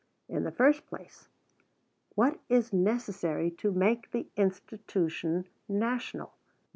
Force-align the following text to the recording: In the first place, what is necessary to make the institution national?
In 0.27 0.45
the 0.45 0.51
first 0.51 0.87
place, 0.87 1.27
what 2.15 2.39
is 2.49 2.73
necessary 2.73 3.51
to 3.51 3.71
make 3.71 4.09
the 4.09 4.25
institution 4.35 5.45
national? 5.69 6.33